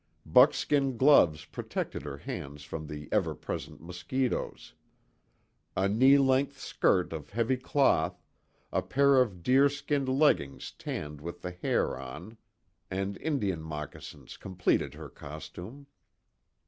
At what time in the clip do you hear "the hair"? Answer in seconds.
11.43-11.99